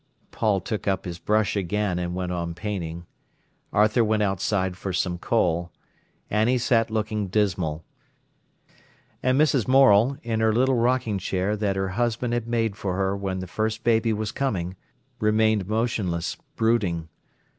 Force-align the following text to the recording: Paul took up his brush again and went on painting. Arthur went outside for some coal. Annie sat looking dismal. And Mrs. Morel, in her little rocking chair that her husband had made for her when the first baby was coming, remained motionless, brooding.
Paul 0.31 0.61
took 0.61 0.87
up 0.87 1.05
his 1.05 1.19
brush 1.19 1.55
again 1.55 1.99
and 1.99 2.15
went 2.15 2.31
on 2.31 2.55
painting. 2.55 3.05
Arthur 3.71 4.03
went 4.03 4.23
outside 4.23 4.75
for 4.75 4.91
some 4.91 5.19
coal. 5.19 5.71
Annie 6.31 6.57
sat 6.57 6.89
looking 6.89 7.27
dismal. 7.27 7.83
And 9.21 9.39
Mrs. 9.39 9.67
Morel, 9.67 10.17
in 10.23 10.39
her 10.39 10.53
little 10.55 10.73
rocking 10.73 11.19
chair 11.19 11.55
that 11.55 11.75
her 11.75 11.89
husband 11.89 12.33
had 12.33 12.47
made 12.47 12.75
for 12.75 12.95
her 12.95 13.15
when 13.15 13.41
the 13.41 13.45
first 13.47 13.83
baby 13.83 14.11
was 14.11 14.31
coming, 14.31 14.75
remained 15.19 15.67
motionless, 15.67 16.35
brooding. 16.55 17.07